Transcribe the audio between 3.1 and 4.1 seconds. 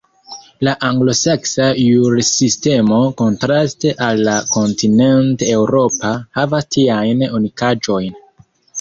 kontraste